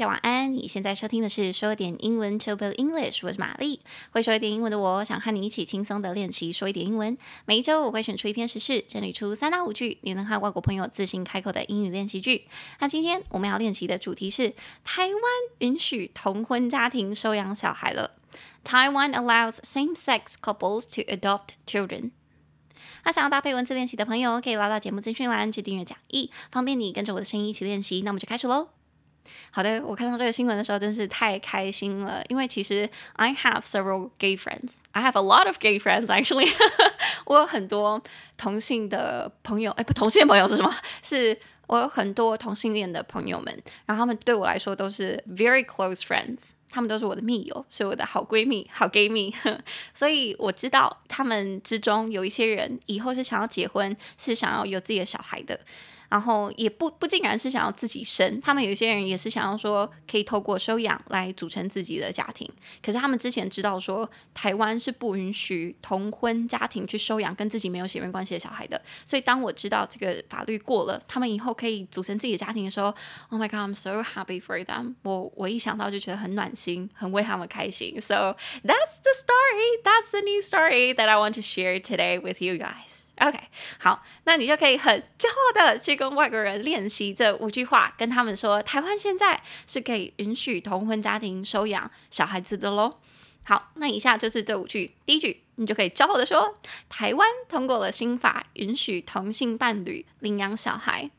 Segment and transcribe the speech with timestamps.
[0.00, 0.56] 家晚安。
[0.56, 3.80] 你现在收听的是说点英文 Topo English，我是玛丽。
[4.12, 7.18] 会说一点英文的我，想和你一起轻松的练习说一点英文。
[7.44, 12.46] 每一周我会选出一篇时事，整理出三到五句你能和外国朋友自信开口的英语练习句。
[12.78, 15.22] 那今天我们要练习的主题是台湾
[15.58, 18.12] 允许同婚家庭收养小孩了。
[18.64, 22.12] Taiwan allows same-sex couples to adopt children。
[23.04, 28.00] 那想要搭配文字练习的朋友，可以拉到节目资讯栏去订阅讲义，方便你跟着我的声音一起练习。
[28.00, 28.79] 那我们就开始喽。
[29.52, 34.78] 好的，我看到这个新闻的时候真是太开心了，因为其实 I have several gay friends.
[34.92, 36.48] I have a lot of gay friends actually.
[37.26, 38.00] 我有很多
[38.36, 40.72] 同性的朋友，哎，不，同性朋友是什么？
[41.02, 41.36] 是
[41.66, 43.52] 我有很多同性恋的朋友们，
[43.86, 49.34] 然后他们对我来说都是 very close friends，他们都是我的密友，是我的好闺蜜、好 gay 蜜，
[49.94, 55.60] 所以我知道他们之中有一些人以后是想要结婚，是想要有自己的小孩的。
[56.10, 62.46] 然后也不不竟然是想要自己生，他们有些人也是想要说可以透过收养来组成自己的家庭。
[62.82, 68.80] 可是他们之前知道说台湾是不允许同婚家庭去收养跟自己没有血缘关系的小孩的。
[69.04, 72.92] 所以当我知道这个法律过了，他们以后可以组成自己的家庭的时候
[73.30, 74.96] ，Oh my God, I'm so happy for them！
[75.02, 78.00] 我我一想到就觉得很暖心，很为他们开心。
[78.00, 82.56] So that's the story, that's the new story that I want to share today with you
[82.56, 83.06] guys.
[83.20, 83.38] OK，
[83.78, 92.96] 好，那你就可以很骄傲的去跟外国人练习这五句话，跟他们说，台湾现在是可以允许同婚家庭收养小孩子的喽。
[93.42, 96.56] 好，那以下就是这五句，第一句你就可以骄傲的说，
[96.88, 101.10] 台湾通过了新法，允许同性伴侣领养小孩。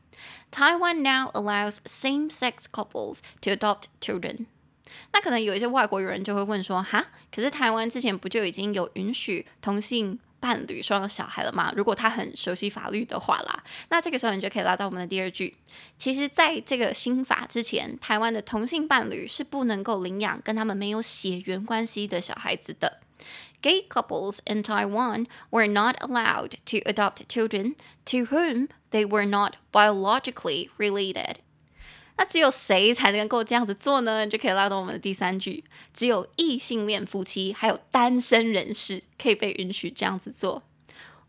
[0.50, 4.46] Taiwan now allows same-sex couples to adopt children。
[5.12, 11.72] 那可能有一些外国人就会问说，哈，可是台湾之前不就已经有允许同性伴侣收养小孩了吗？
[11.76, 15.56] 如果他很熟悉法律的话啦，那这个时候你就可以拉到我们的第二句。
[15.96, 22.98] 其实，在这个新法之前，台湾的同性伴侣是不能够领养跟他们没有血缘关系的小孩子的。
[23.62, 30.70] Gay couples in Taiwan were not allowed to adopt children to whom they were not biologically
[30.76, 31.36] related.
[32.22, 34.24] 那只有谁才能够这样子做呢？
[34.24, 40.62] 你就可以拉到我们的第三句，只有异性恋夫妻还有单身人士可以被允许这样子做。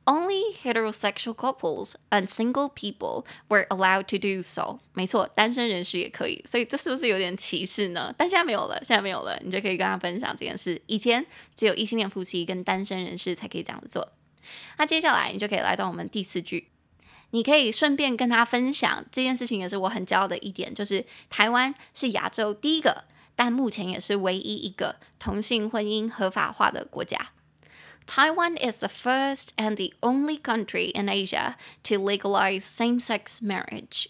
[0.05, 4.81] Only heterosexual couples and single people were allowed to do so。
[4.93, 6.43] 没错，单身人士也可以。
[6.45, 8.13] 所以这是不是有点歧视呢？
[8.15, 10.79] 但现在没有了，现在没有了，你就可以跟他分享这件事。
[10.85, 14.11] 以前只有异性恋夫妻跟单身人士才可以这样子做。
[14.77, 16.67] 那接下来你就可以来到我们第四句。
[17.33, 23.05] 你可以顺便跟他分享这件事情，也是我很骄傲的一点，就是台湾是亚洲第一个，
[23.35, 27.31] 但目前也是唯一一个同性婚姻合法化的国家。
[28.05, 34.05] Taiwan is the first and the only country in Asia to legalize same-sex marriage.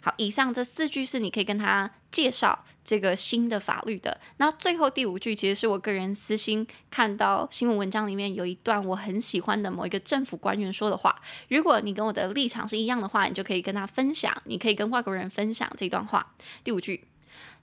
[0.00, 4.20] 好，以上这四句是你可以跟他介绍这个新的法律的。
[4.36, 11.20] 那最后第五句其实是我个人私心看到新闻文章里面有一段我很喜欢的某一个政府官员说的话。
[11.48, 16.34] 如果你跟我的立场是一样的话，你就可以跟他分享，你可以跟外国人分享这段话。
[16.62, 17.04] 第五句，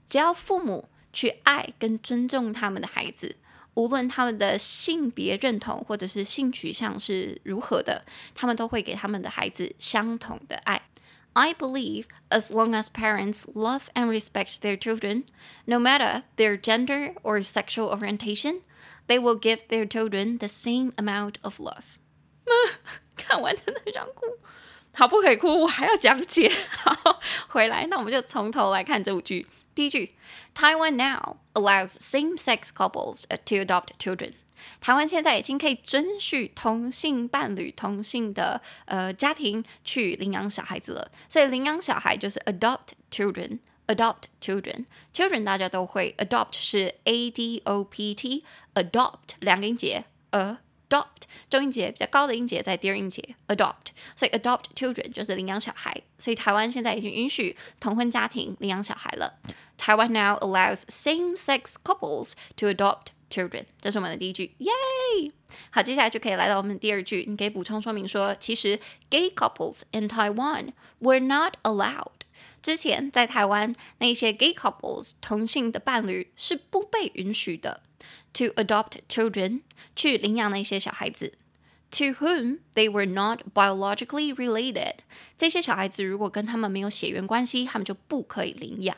[0.08, 3.36] 只要父母去爱跟尊重他们的孩子，
[3.74, 8.04] 无论他们的性别认同或者是性取向是如何的，
[8.34, 10.82] 他们都会给他们的孩子相同的爱。
[11.33, 15.25] I believe as long as parents love and respect their children,
[15.65, 18.61] no matter their gender or sexual orientation,
[19.07, 21.99] they will give their children the same amount of love.
[23.15, 24.39] 看完真的很想哭，
[24.95, 26.51] 好，不可以哭，我还要讲解。
[26.71, 29.47] 好，回来，那我们就从头来看这五句。
[29.75, 30.15] 第一句，
[30.55, 34.33] Taiwan now allows same-sex couples to adopt children.
[34.80, 41.10] 台湾现在已经可以准许同性伴侣、同性的呃家庭去领养小孩子了。
[41.28, 56.02] 所以领养小孩就是 adopt children，adopt children，children 大家都会，adopt 是 a d o p t，adopt 两个音节，adopt 中音节比较高的音节在第二音节，adopt，所以 adopt children 就是领养小孩。
[56.18, 59.38] 所以台湾现在已经允许同婚家庭领养小孩了。
[59.76, 64.71] 台湾 now allows same-sex couples to adopt Children，这是我们的第一句，耶！
[65.69, 68.79] 好，接下来就可以来到我们的第二句，你可以补充说明说，其实
[69.09, 70.69] gay couples in Taiwan
[71.01, 72.21] were not allowed。
[72.63, 77.81] 之前在台湾那些 gay couples 同性的伴侣是不被允许的，
[78.33, 79.61] to adopt children
[79.95, 81.33] 去领养那些小孩子，
[81.91, 84.95] to whom they were not biologically related。
[85.37, 88.97] 这些小孩子如果跟他们没有血缘关系，他们就不可以领养。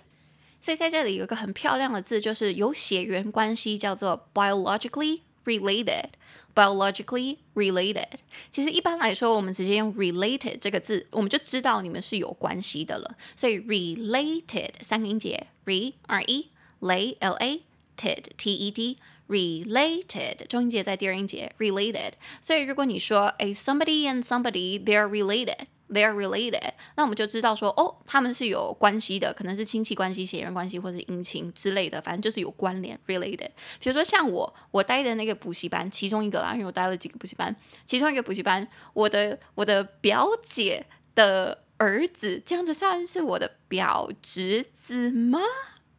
[0.64, 6.06] 所以在这里有一个很漂亮的字，就是有血缘关系，叫做 biologically related。
[6.54, 8.06] biologically related，
[8.50, 13.16] 其实一般来说，我们直接用 related 这个字，我们就知道你们是有关系的了。
[13.36, 17.62] 所以 related 三个音节：re、re、l、a、
[17.98, 22.12] ted t e d related 中音节在第二音节 related。
[22.40, 25.66] 所以如果你说 a somebody and somebody they are related。
[25.86, 33.50] They are related，那我们就知道说，哦，他们是有关系的，可能是亲戚关系、血缘关系或者姻亲之类的，反正就是有关联，related。
[33.78, 37.54] 比如说像我，我待的那个补习班，其中一个啦，因为我待了几个补习班，
[37.84, 45.38] 其中一个补习班，我的我的表姐的儿子，这样子算是我的表侄子吗？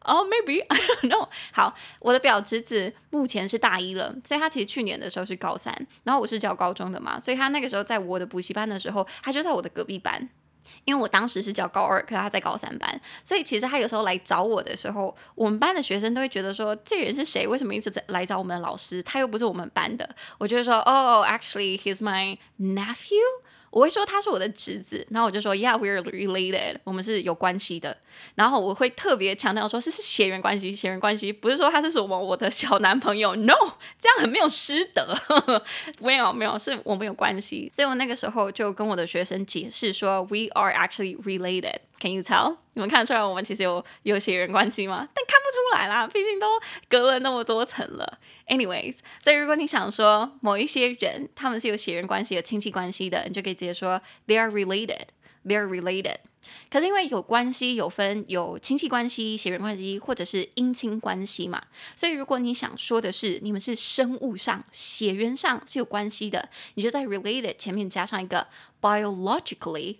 [0.05, 1.27] 哦、，maybe I don't know。
[1.51, 10.29] 好，我的表侄子目前是大一了，所以他其实去年的时候是高三，然后我是教高中的嘛，所以他那个时候在我的补习班的时候，他就在我的隔壁班，
[10.83, 17.47] 因为我当时是教高二，可他在高三班，所以其实他有时候来找我的时候，我们班的学生都会觉得说，这人是谁？
[17.47, 19.01] 为什么一直在来找我们的老师？
[19.01, 20.15] 他又不是我们班的。
[20.37, 23.15] 我就会说，哦，actually he's my nephew。
[23.75, 27.97] 我会说他是我的侄子，然后我就说，Yeah, we're related，我们是有关系的。
[28.35, 33.53] 然后我会特别强调说，是是血缘关系，血缘关系，不是说他是什么我的小男朋友，No，
[33.99, 35.13] 这样很没有师德。
[35.99, 37.69] 没有没有，是我们有关系。
[37.73, 41.79] 所以我那个时候就跟我的学生解释说，We are actually related.
[41.99, 42.57] Can you tell？
[42.73, 45.07] 你们看得出来我们其实有有血缘关系吗？
[45.13, 46.59] 但看不出来啦，毕竟都
[46.89, 48.19] 隔了那么多层了。
[48.47, 55.05] Anyways，所以如果你想说某一些人他们是有血缘关系、有亲戚关系的，你就可以直接说 They are related.
[55.45, 56.17] They are related.
[56.69, 61.63] 可是因为有关系有分有亲戚关系、血缘关系或者是姻亲关系嘛，
[61.95, 68.47] 所以如果你想说的是你们是生物上、血缘上是有关系的，你就在 related 前面加上一个
[68.81, 69.97] biologically.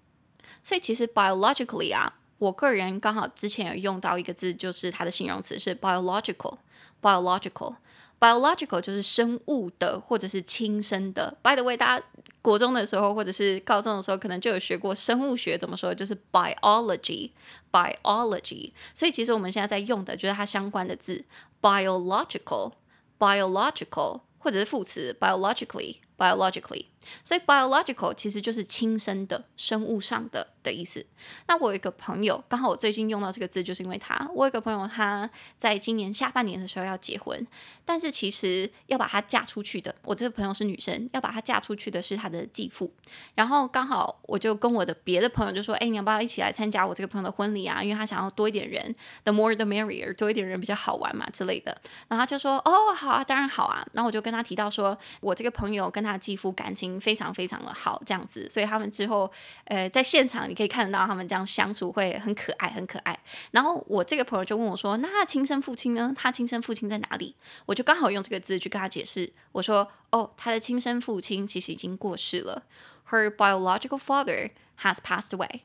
[0.63, 6.57] 所以其实 biologically 啊，我个人刚好之前有用到一个字，就是它的形容词是 biological。
[7.01, 7.75] biological
[8.19, 11.37] biological 就是生物的或者是亲生的。
[11.43, 12.05] By the way，大家。
[12.45, 15.95] 国中的时候，或者是高中的时候，可能就有学过生物学，怎么说？
[15.95, 18.71] 就是 biology，biology。
[18.93, 21.25] 所以其实我们现在在用的就是它相关的字
[21.59, 26.85] ，biological，biological，或者是副词 biologically，biologically。
[27.23, 31.05] 所以 biological 其实就是亲生的、生物上的的意思。
[31.47, 34.29] 那我有一个朋友，刚好我最近用到这个字，就是因为他。
[34.33, 37.45] 我有个朋友，他在今年下半年的时候要结婚，
[37.83, 42.93] 但是其实要把她嫁出去的，我这个朋友是女生，要把她嫁出去的是她的继父。
[43.33, 47.81] 然后刚好我就跟我的别的朋友就说：“哎，你要不要一起来参加我这个朋友的婚礼啊？
[47.81, 48.93] 因为他想要多一点人
[49.23, 51.75] ，the more the merrier，多一点人比较好玩嘛之类的。”
[52.07, 59.31] 然后他就说：“哦，好啊，当然好啊。”然后我就跟他提到说，我这个朋友跟他继父感情非常非常的好，这样子，所以他们之后，
[59.65, 63.17] 呃，在现场你可以看得到他们这样相处会很可爱，很可爱。
[63.51, 66.13] 然后我这个朋友就问我说：“那亲生父亲呢？
[66.15, 67.35] 他亲生父亲在哪里？”
[67.65, 72.63] 我就刚好用这个字去跟他解释，我说：“哦，他的亲生父亲其实已经过世了。
[73.09, 75.61] Her biological father has passed away.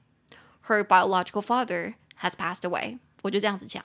[0.66, 3.84] Her biological father has passed away.” 我就这样子讲。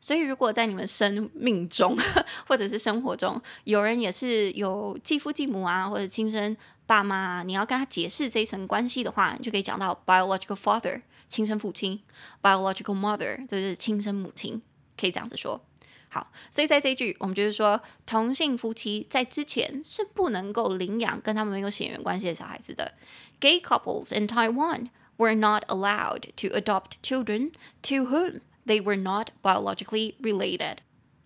[0.00, 1.96] 所以，如果在你们生命中，
[2.46, 6.54] 或者是生活中，有人也是有继父继母啊，或者亲生
[6.86, 12.02] 爸妈，你要跟他解释这一层关系的话，你就可以讲到 biological father 亲生父亲
[12.42, 14.60] ，biological mother 就是亲生母亲，
[14.96, 15.64] 可以这样子说。
[16.08, 22.94] 好，所以在这一句，我们就是说，同性夫妻在之前是不能够领养跟他们没有血缘关系的小孩子的。
[23.40, 27.50] Gay couples in Taiwan were not allowed to adopt children
[27.82, 30.76] to whom They were not biologically related。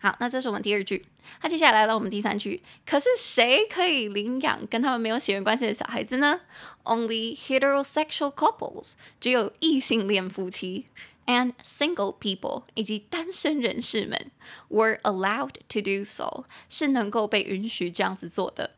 [0.01, 1.07] 好，那这是我们第二句。
[1.43, 2.63] 那接下来来到我们第三句。
[2.87, 6.41] 可是谁可以领养跟他们没有血缘关系的小孩子呢
[6.85, 10.87] ？Only heterosexual couples，只有异性恋夫妻
[11.27, 14.31] ，and single people，以及单身人士们
[14.69, 18.77] ，were allowed to do so，是能够被允许这样子做的。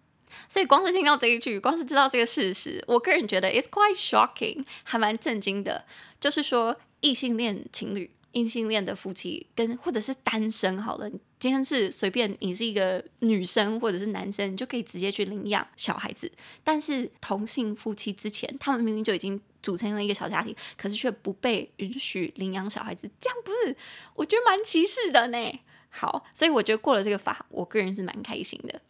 [0.49, 5.85] 所以光是听到这一句，光是知道这个事实，我个人觉得 it's quite shocking，还蛮震惊的。
[6.19, 8.11] 就是说异性恋情侣。
[8.33, 16.31] 异性恋的夫妻跟或者是单身好了，今天是随便你是一个女生或者是男生，你就可以直接去领养小孩子。
[16.63, 23.77] 但是同性夫妻之前，他们明明就已经组成了一个小家庭，可是却不被允许领养小孩子，这样不是
[24.15, 25.61] 我觉得蛮歧视的呢？
[25.89, 28.81] 好，所以我觉得过了这个法，我个人是蛮开心的。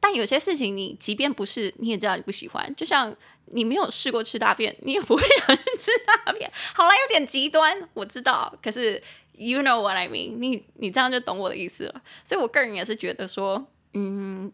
[0.00, 2.74] 但有些事情，你即便不是，你也知道你不喜欢。
[2.76, 3.14] 就像
[3.46, 6.50] 你没有试过吃大便，你也不会 想去吃大便。
[6.74, 8.52] 好啦，有点极端，我知道。
[8.62, 9.02] 可是
[9.32, 10.36] ，you know what I mean？
[10.38, 12.02] 你你这样就懂我的意思了。
[12.24, 14.52] 所以我个人也是觉得说，嗯，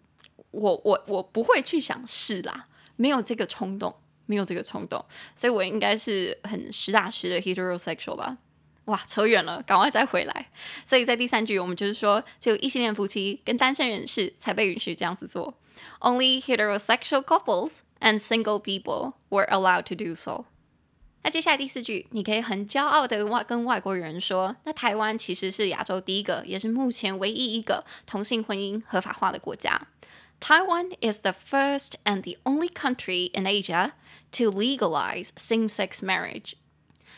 [0.50, 2.64] 我我我不会去想试啦，
[2.96, 3.94] 没有这个冲动，
[4.26, 5.04] 没有这个冲动。
[5.36, 8.38] 所以我应该是很实打实的 heterosexual 吧。
[8.85, 10.49] 哇，扯远了，赶快再回来。
[10.83, 15.53] 所以在第三句，我们就是说，只有异性恋夫妻跟单身人士才被允许这样子做。
[15.99, 20.45] Only heterosexual couples and single people were allowed to do so。
[21.21, 29.87] 那接下来第四句，你可以很骄傲的外跟外国人说，那台湾其实是亚洲第一个，也是目前唯一一个同性婚姻合法化的国家。
[30.39, 33.91] Taiwan is the first and the only country in Asia
[34.31, 36.53] to legalize same-sex marriage.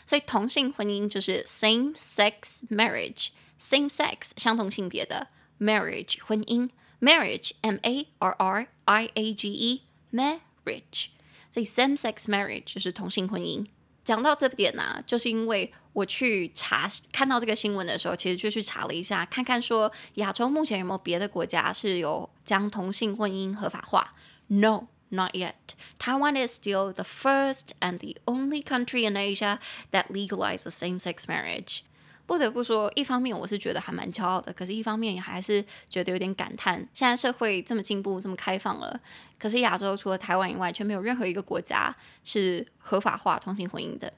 [0.07, 5.27] 所以同性婚姻就是 same sex marriage，same sex 相同性别的
[5.59, 6.69] marriage 婚姻
[7.01, 9.83] marriage m a r r i a g e
[10.13, 11.07] marriage，
[11.51, 13.65] 所以 same sex marriage 就是同性婚姻。
[14.05, 24.15] 讲到这点呢、啊，就是因为我去查看到这个新闻的时候，其实就去查了一下，看看说亚洲目前有没有别的国家是有将同性婚姻合法化
[24.47, 24.87] ？No。
[25.10, 25.74] Not yet.
[25.98, 29.58] Taiwan is still the first and the only country in Asia
[29.90, 31.80] that legalizes same-sex marriage.
[32.24, 36.88] 不得不说，一方面我是觉得还蛮骄傲的，可是一方面也还是觉得有点感叹。
[36.94, 38.98] 现在社会这么进步、这么开放了，
[39.38, 44.10] 可是亚洲除了台湾以外，却没有任何一个国家是合法化同性婚姻的。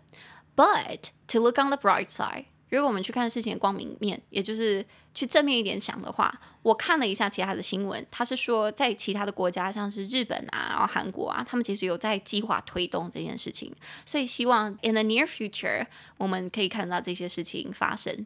[0.54, 2.44] But to look on the bright side.
[2.68, 13.73] 如果我们去看事情的光明面，也就是去正面一点想的话， 我看了一下其他的新闻，他是说在其他的国家，像是日本啊、然后韩国啊，他们其实有在计划推动这件事情，
[14.05, 15.85] 所以希望 in the near future
[16.17, 18.25] 我们可以看到这些事情发生。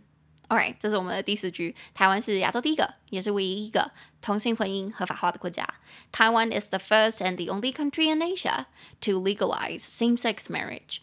[0.49, 5.67] All right，这是我们的第四句，台湾是亚洲第一个，也是唯一一个同性婚姻合法化的国家。
[6.11, 8.65] Taiwan is the first and the only country in Asia
[9.01, 10.97] to legalize same-sex marriage.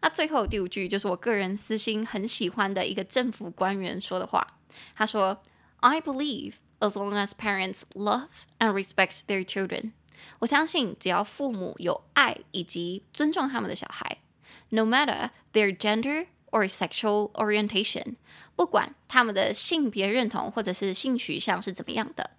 [0.00, 4.58] 那最后第五句就是我个人私心很喜欢的一个政府官员说的话。
[4.96, 5.42] 他说
[5.80, 9.92] ：“I believe as long as parents love and respect their children，
[10.40, 14.18] 我相信只要父母有爱以及尊重他们的小孩
[14.70, 18.16] ，no matter their gender or sexual orientation，
[18.56, 22.30] 不管他们的性别认同或者是性取向是怎么样的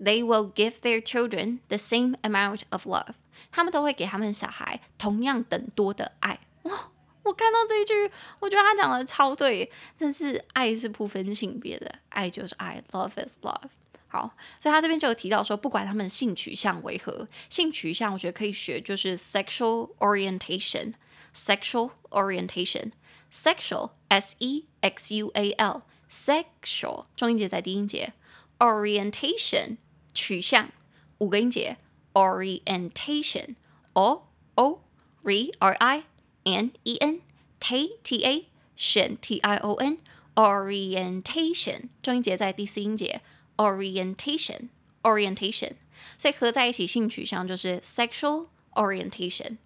[0.00, 3.14] ，they will give their children the same amount of love，
[3.50, 6.90] 他们都会给他们小孩同样等多的爱。”哇！
[7.24, 9.70] 我看到这一句，我觉得他讲的超对。
[9.98, 13.68] 但是爱是不分性别的，爱就是爱，love is love。
[14.10, 28.14] 好，所以他这边就有提到说，不管他们性取向为何，性取向我觉得可以学，就是 sexual orientation，sexual orientation，sexual s e x u a l，sexual 重音节在低音节
[28.58, 29.76] ，orientation
[30.14, 30.70] 取向
[31.18, 31.76] 五个音节
[32.14, 34.82] orientation，o o
[35.22, 36.04] re r i
[36.44, 37.20] n e n
[37.60, 39.98] t t a 选 t i o n
[40.34, 43.20] orientation，重音节在第四音节
[43.58, 44.70] orientation
[45.02, 45.72] orientation，
[46.16, 49.58] 所以合在一起性取向就是 sexual orientation。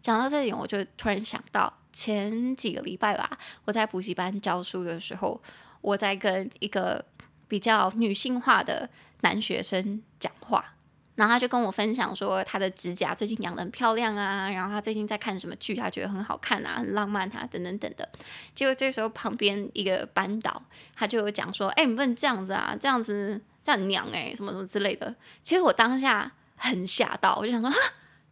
[0.00, 5.42] 讲到这里，我就突然想到前几个礼拜吧，我在补习班教书的时候，
[5.80, 7.04] 我在跟一个
[7.46, 8.88] 比较女性化的
[9.20, 10.76] 男学生讲话。
[11.18, 18.06] 然后他就跟我分享说，他的指甲最近养得很漂亮啊，然后他最近在看什么剧，他觉得很好看啊，很浪漫啊，等等等等。
[18.54, 20.62] 结果这时候旁边一个班导
[20.94, 25.12] 他就讲说，哎，你不能这样子啊，这样子这样娘哎，什么什么之类的。
[25.42, 27.76] 其实我当下很吓到，我就想说，哈，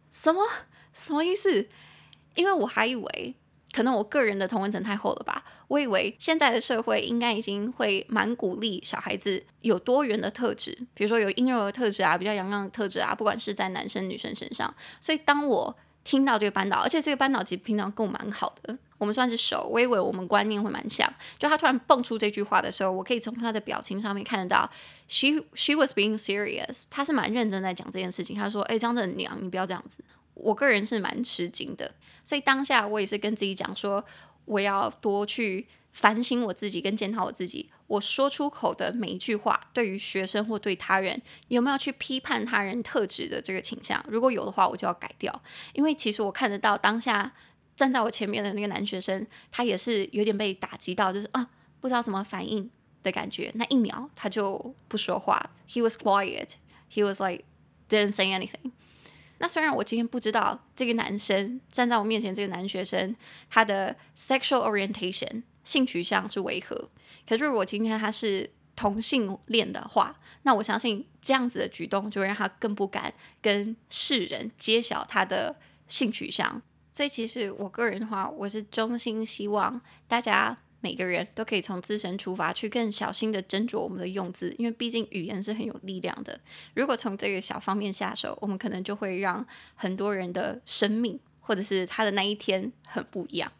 [0.09, 0.41] 什么
[0.93, 1.67] 什么意思？
[2.35, 3.35] 因为我还以为。
[3.77, 5.43] 可能我个人的同温层太厚了吧？
[5.67, 14.73] 我以为现在的社会应该已经会蛮鼓励小孩子有多元的特质，比如说有阴柔的特质啊，比较阳刚的特质啊，不管是在男生女生身上。
[14.99, 21.07] 所以当我听到这个班导，而且这个班导其实平常跟我蛮好的，我们算是熟，我以为我们观念会蛮像。
[21.37, 24.67] 就他突然蹦出这句话的时候，我可以从他的表情上面看得到
[25.07, 28.35] ，she she was being serious，他是蛮认真在讲这件事情。
[28.35, 30.03] 他说：“哎，这样子很娘，你不要这样子。”
[30.39, 31.93] 我个人是蛮吃惊的。
[32.23, 34.03] 所以当下我也是跟自己讲说，
[34.45, 37.69] 我要多去反省我自己，跟检讨我自己。
[37.87, 44.03] 我说出口的每一句话，对于学生或对他人，有没有去批判他人特质的这个倾向？
[44.09, 45.41] 如果有的话，我就要改掉。
[45.73, 47.33] 因为其实我看得到当下
[47.77, 52.69] 站在我前面的那个男学生，他也是有点被打击到，就是啊，不知道怎么反应
[53.03, 53.49] 的感觉。
[53.55, 56.49] 那一秒他就不说话，He was quiet.
[56.91, 57.45] He was like
[57.87, 58.71] didn't say anything.
[59.39, 63.15] 那虽然我今天不知道这个男生站在我面前，这个男学生
[63.49, 66.89] 他的 sexual orientation 性取向是为何，
[67.27, 75.55] 可是如果今天他是同性恋的话，那我相信这样子的举动就会让他更不敢跟世人揭晓他的
[75.87, 76.61] 性取向。
[76.91, 80.57] 所以其实我个人的话，我是衷心希望大家。
[80.79, 86.39] 每个人都可以从自身出发，去更小心的斟酌我们的用字，因为毕竟语言是很有力量的。
[86.75, 93.51] 如果从这个小方面下手，我们可能就会让很多人的生命，或者是他的那一天很不一样。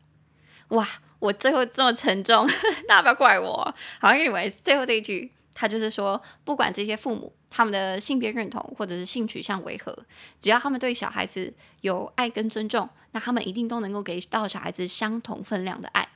[0.69, 0.88] 哇，
[1.19, 2.47] 我最后这么沉重，
[2.88, 3.75] 大家不要怪我。
[3.99, 9.97] 好，Anyway，最后这一句，他就是说，不管这些父母他们的性别认同或者是性取向为何，
[10.39, 16.06] 只要他们对小孩子有爱跟尊重，那他们一定都能够给到小孩子相同分量的爱。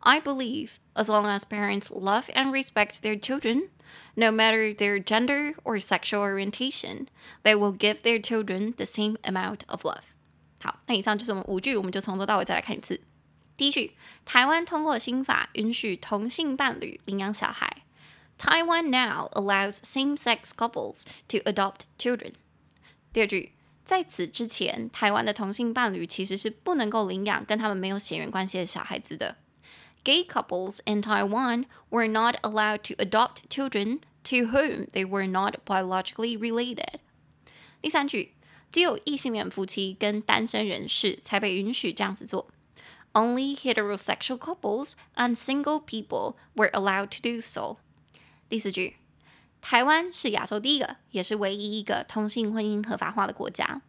[0.00, 3.70] I believe as long as parents love and respect their children,
[4.14, 7.08] no matter their gender or sexual orientation,
[7.42, 10.02] they will give their children the same amount of love.
[10.60, 13.00] 好，那以上就是我们五句，我们就从头到尾再来看一次。
[13.56, 17.84] 第一句，台湾通过新法允许同性伴侣领养小孩。
[18.38, 22.34] Taiwan now allows same-sex couples to adopt children.
[23.12, 29.36] 第二句，在此之前，台湾的同性伴侣其实是不能够领养跟他们没有血缘关系的小孩子的。
[30.04, 35.64] Gay couples in Taiwan were not allowed to adopt children to whom they were not
[35.64, 37.00] biologically related.
[37.82, 38.34] 第三句，
[38.70, 42.48] 只有异性恋夫妻跟单身人士才被允许这样子做。
[43.12, 47.78] Only heterosexual couples and single people were allowed to do so.
[48.48, 48.96] 第四句，
[49.60, 53.82] 台湾是亚洲第一个，也是唯一一个同性婚姻合法化的国家。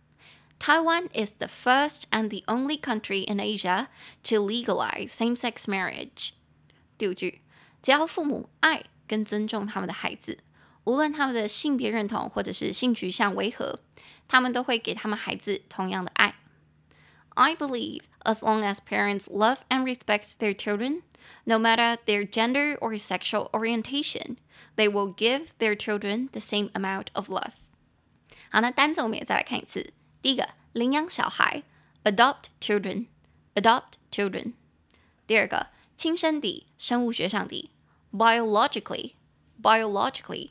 [0.62, 3.89] Taiwan is the first and the only country in Asia
[4.23, 6.32] to legalize same-sex marriage.
[6.97, 7.41] 第五句，
[7.82, 10.39] 只要父母爱跟尊重他们的孩子，
[10.84, 13.80] 无论他们的性别认同或者是性取向为何，
[14.27, 16.36] 他们都会给他们孩子同样的爱。
[17.36, 21.03] I believe as long as parents love and respect their children,
[21.45, 24.38] no matter their gender or sexual orientation,
[24.75, 27.51] they will give their children the same amount of love.
[28.49, 29.93] 好，那单词我们也再来看一次。
[30.22, 31.64] 第一个，领养小孩
[32.04, 34.52] ，adopt children，adopt children。
[35.26, 37.72] 第二个，亲生的，生物学上的
[38.12, 40.50] ，biologically，biologically。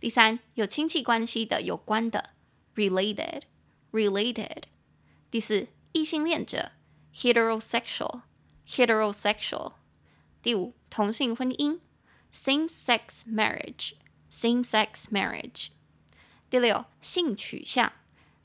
[0.00, 2.30] 第三，有亲戚关系的，有关的
[2.74, 4.62] ，related，related。
[5.30, 6.72] 第四，异性恋者
[7.14, 9.74] ，heterosexual，heterosexual。
[10.42, 11.80] 第五，同性婚姻
[12.32, 15.66] ，same-sex marriage，same-sex marriage。
[16.48, 17.92] 第六，性取向。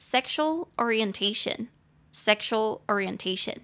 [0.01, 1.67] Sexual orientation,
[2.11, 3.57] sexual orientation。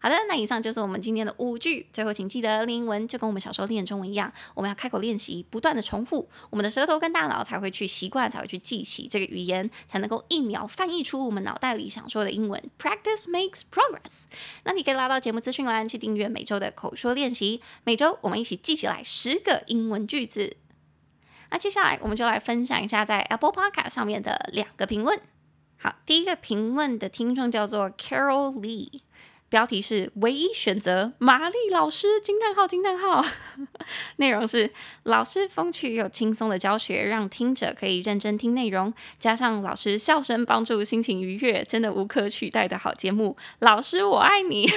[0.00, 1.86] 好的，那以上就是我们今天的五句。
[1.92, 12.60] 最后，请记得练英文就跟我们小时候练中文一样，我们要开口练习，不断的重复，我们的舌头跟大脑才会去习惯，才会去记起这个语言，才能够一秒翻译出我们脑袋里想说的英文。
[12.76, 14.24] Practice makes progress。
[14.64, 20.56] 那你可以拉到节目资讯栏去订阅每周的口说练习，每周我们一起记起来十个英文句子。
[21.50, 25.20] 那接下来我们就来分享一下在 Apple Podcast 上面的两个评论。
[25.78, 29.02] 好，第一个评论的听众叫做 Carol Lee。
[29.48, 33.24] 标题是唯一选择玛丽老师惊叹号惊叹号，
[34.16, 34.72] 内容是
[35.04, 43.36] 老师风趣又轻松的教学，让听者可以认真听内容，加上老师笑声帮助心情愉悦，真的无可取代的好节目。
[43.60, 44.72] 老师我爱你， 我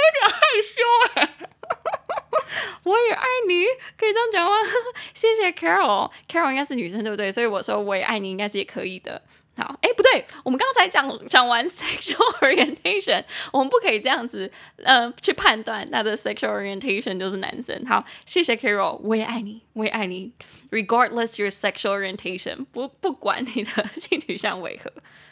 [0.00, 0.80] 有点害羞
[1.14, 1.36] 哎，
[2.84, 3.64] 我也爱你，
[3.96, 4.56] 可以这样讲吗？
[5.14, 7.30] 谢谢 Carol，Carol 应该是女生对不对？
[7.30, 9.22] 所以我说我也爱你应该是也可以的。
[9.56, 13.22] 好，哎，不对，我们刚才讲讲完 sexual orientation，
[13.52, 14.50] 我们不可以这样子，
[14.82, 17.84] 呃，去判断他的 sexual orientation 就是男生。
[17.84, 20.32] 好，谢谢 Carol，我也爱你，我也爱你
[20.70, 24.90] ，regardless your sexual orientation，不不管你的性取向为何。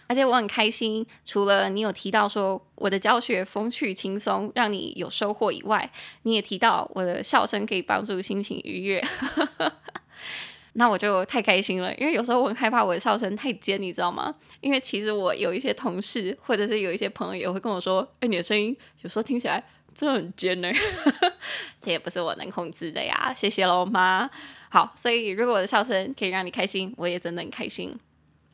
[0.09, 5.91] 而且我很开心，除了你有提到说我的教学风趣轻松，让你有收获以外，
[6.23, 9.05] 你也提到我的笑声可以帮助心情愉悦。
[10.75, 14.35] 那我就太开心了，因为有时候我很害怕我的笑声太尖，你知道吗？
[14.61, 19.63] 因为其实我有一些同事或者是有一些朋友也会跟我说：“哎，你的声音有时候听起来
[19.95, 20.71] 真的很尖呢。
[21.81, 23.35] ”这也不是我能控制的呀。
[23.37, 24.31] 谢谢喽，妈。
[24.71, 27.99] 好，所以如果我的笑声可以让你开心，我也真的很开心。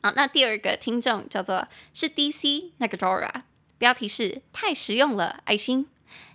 [0.05, 3.41] 好，那第二个听众叫做是 DC 那个 Dora，
[3.79, 5.87] 标题是太实用了，爱心。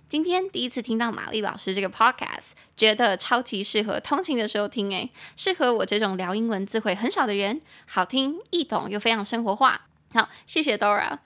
[0.09, 9.87] 今天第一次听到玛丽老师这个 podcast，觉得超级适合通勤的时候听，诶，适合我这种聊英文字会很少的人，好听易懂又非常生活化。
[10.13, 11.19] 好，谢谢 Dora。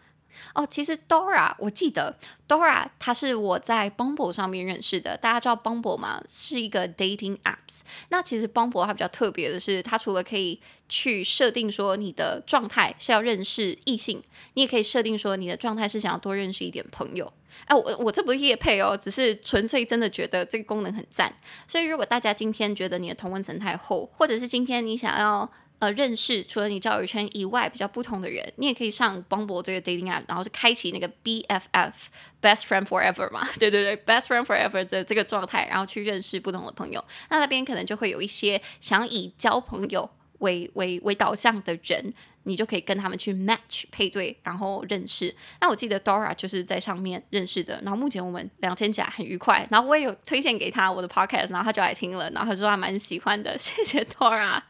[0.53, 2.17] 哦，其实 Dora，我记得
[2.47, 5.17] Dora，她是我在 Bumble 上面认识的。
[5.17, 6.21] 大家知道 Bumble 吗？
[6.27, 7.81] 是一个 dating apps。
[8.09, 17.31] 那其实 Bumble 它比较特别的是，它除了可以去设定说你的状态是要认识异性，你也可以设定说你的状态是想要多认识一点朋友。
[17.67, 21.33] 哎，我我这不是业配哦，只是纯粹真的觉得这个功能很赞。
[21.67, 31.93] 所以如果大家今天觉得你的同温层太厚，或者是今天你想要呃认识除了你交友圈以外比较不同的人，你也可以上光博这个 dating app，然后就开启那个 BFF
[32.41, 37.03] Best Friend Forever 嘛， 对对对，Best Friend Forever 的这个状态，然后去认识不同的朋友。
[37.29, 40.09] 那那边可能就会有一些想以交朋友
[40.39, 42.13] 为为为导向的人。
[42.45, 45.35] 你就可以跟他们去 match 配对，然后认识。
[45.59, 47.79] 那我记得 Dora 就是在上面认识的。
[47.83, 49.67] 然后目前我们聊天起来很愉快。
[49.69, 53.55] 然后我也有推荐给他我的 podcast，然后他就来听了，然后他说他蛮喜欢的。
[53.59, 54.61] 谢谢 Dora。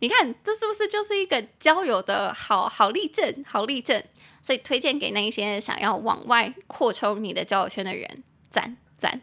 [0.00, 3.44] 你看这是不是就是一个交友的好好例证？
[3.46, 4.02] 好例证。
[4.42, 9.20] 所以推荐给那一些想要往外扩充你的交友圈的人，赞赞。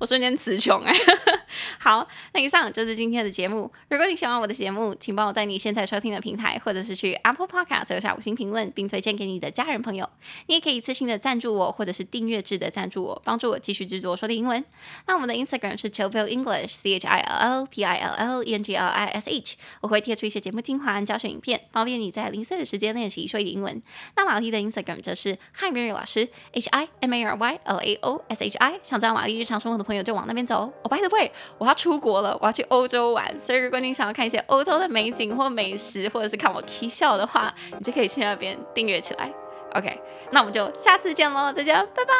[0.00, 0.94] 我瞬间词穷哎，
[1.78, 3.70] 好，那以上就是今天的节目。
[3.88, 10.08] 如果你喜欢我的节目，请帮我在你现在收听的平台，或者是去 Apple Podcast 留下五星评论，并推荐给你的家人朋友。
[10.46, 14.64] 你也可以一次性的赞助我，或者是订阅制的赞助我，帮助我继续制作说的英文。
[15.06, 18.74] 那我们的 Instagram 是 Chill English，C H I L L P I L L E N G
[18.74, 23.82] L I S H，我会贴出一些节目精华教学影片，方便你在零碎的时间练习说一点英文。
[24.16, 28.56] 那玛丽的 Instagram 则是 Hi Mary 老师，H I M A R Y L A O S H
[28.58, 29.71] I，想知道玛丽日常生活。
[29.72, 30.60] 朋友的朋友就往那边走。
[30.60, 33.40] 哦、oh,，by the way，我要出国了，我要去欧洲玩。
[33.40, 39.32] 所以如果你想要看一些欧洲的美景或美食，或者是看我 K 笑的话，你就可以去那边订阅起来。
[39.74, 42.12] OK，那我们就下次见喽，大家拜拜。